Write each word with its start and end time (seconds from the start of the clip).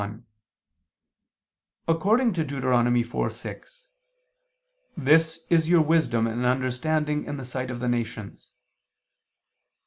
1: 0.01 0.25
According 1.87 2.33
to 2.33 2.43
Deut. 2.43 2.63
4:6, 2.63 3.85
"this 4.97 5.45
is 5.51 5.69
your 5.69 5.83
wisdom 5.83 6.25
and 6.25 6.43
understanding 6.43 7.23
in 7.25 7.37
the 7.37 7.45
sight 7.45 7.69
of 7.69 7.79
the 7.79 7.87
nations." 7.87 8.49